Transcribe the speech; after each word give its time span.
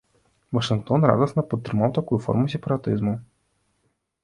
Вашынгтон 0.57 1.05
радасна 1.11 1.43
падтрымаў 1.51 1.93
такую 1.99 2.19
форму 2.25 2.51
сепаратызму. 2.57 3.17